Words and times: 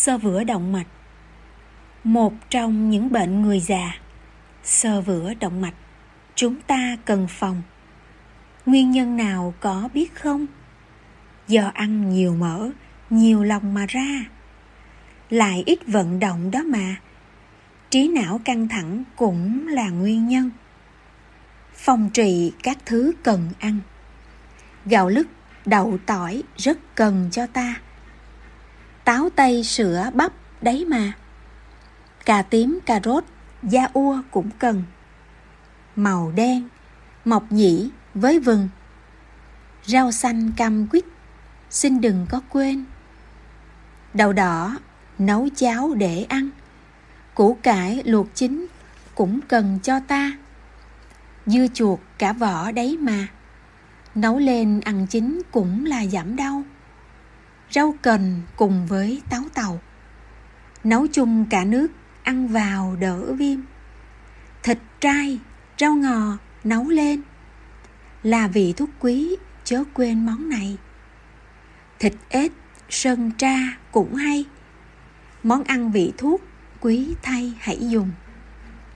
Sơ 0.00 0.18
vữa 0.18 0.44
động 0.44 0.72
mạch. 0.72 0.86
Một 2.04 2.32
trong 2.50 2.90
những 2.90 3.12
bệnh 3.12 3.42
người 3.42 3.60
già 3.60 3.92
Sơ 4.64 5.00
vữa 5.00 5.34
động 5.40 5.60
mạch 5.60 5.74
Chúng 6.34 6.60
ta 6.60 6.96
cần 7.04 7.26
phòng. 7.28 7.62
Nguyên 8.66 8.90
nhân 8.90 9.16
nào 9.16 9.54
có 9.60 9.88
biết 9.94 10.14
không? 10.14 10.46
Do 11.48 11.70
ăn 11.74 12.10
nhiều 12.10 12.34
mỡ, 12.34 12.70
nhiều 13.10 13.42
lòng 13.42 13.74
mà 13.74 13.86
ra. 13.88 14.24
Lại 15.30 15.62
ít 15.66 15.78
vận 15.86 16.20
động 16.20 16.50
đó 16.50 16.62
mà. 16.66 16.96
Trí 17.90 18.08
não 18.08 18.40
căng 18.44 18.68
thẳng 18.68 19.04
cũng 19.16 19.68
là 19.68 19.88
nguyên 19.88 20.28
nhân. 20.28 20.50
Phòng 21.74 22.10
trị 22.12 22.52
các 22.62 22.78
thứ 22.86 23.12
cần 23.22 23.48
ăn. 23.58 23.78
Gạo 24.84 25.08
lứt, 25.08 25.28
đậu 25.66 25.98
tỏi 26.06 26.42
rất 26.56 26.78
cần 26.94 27.28
cho 27.32 27.46
ta 27.46 27.80
táo 29.04 29.30
tây 29.36 29.64
sữa 29.64 30.10
bắp, 30.14 30.32
đấy 30.62 30.84
mà. 30.88 31.12
Cà 32.24 32.42
tím, 32.42 32.78
cà 32.86 33.00
rốt, 33.04 33.24
da 33.62 33.88
ua 33.92 34.22
cũng 34.30 34.50
cần. 34.58 34.82
Màu 35.96 36.32
đen, 36.36 36.68
mọc 37.24 37.52
nhĩ 37.52 37.90
với 38.14 38.38
vừng. 38.38 38.68
Rau 39.86 40.12
xanh 40.12 40.52
cam 40.56 40.86
quýt, 40.86 41.04
xin 41.70 42.00
đừng 42.00 42.26
có 42.30 42.40
quên. 42.48 42.84
Đậu 44.14 44.32
đỏ, 44.32 44.76
nấu 45.18 45.48
cháo 45.56 45.94
để 45.94 46.26
ăn. 46.28 46.50
Củ 47.34 47.56
cải, 47.62 48.02
luộc 48.04 48.34
chín 48.34 48.66
cũng 49.14 49.40
cần 49.48 49.78
cho 49.82 50.00
ta. 50.00 50.32
Dưa 51.46 51.66
chuột, 51.74 51.98
cả 52.18 52.32
vỏ 52.32 52.72
đấy 52.72 52.96
mà. 53.00 53.26
Nấu 54.14 54.38
lên 54.38 54.80
ăn 54.80 55.06
chín 55.06 55.42
cũng 55.50 55.84
là 55.84 56.06
giảm 56.06 56.36
đau 56.36 56.62
rau 57.70 57.94
cần 58.02 58.42
cùng 58.56 58.86
với 58.86 59.22
táo 59.30 59.42
tàu. 59.54 59.80
Nấu 60.84 61.06
chung 61.06 61.46
cả 61.50 61.64
nước, 61.64 61.88
ăn 62.22 62.48
vào 62.48 62.96
đỡ 63.00 63.32
viêm. 63.32 63.60
Thịt 64.62 64.78
trai, 65.00 65.38
rau 65.78 65.94
ngò, 65.94 66.38
nấu 66.64 66.84
lên. 66.88 67.22
Là 68.22 68.48
vị 68.48 68.74
thuốc 68.76 68.90
quý, 69.00 69.36
chớ 69.64 69.84
quên 69.94 70.26
món 70.26 70.48
này. 70.48 70.76
Thịt 71.98 72.14
ếch, 72.28 72.52
sơn 72.88 73.30
tra 73.38 73.56
cũng 73.92 74.14
hay. 74.14 74.44
Món 75.42 75.64
ăn 75.64 75.92
vị 75.92 76.12
thuốc, 76.18 76.40
quý 76.80 77.14
thay 77.22 77.52
hãy 77.58 77.78
dùng. 77.90 78.10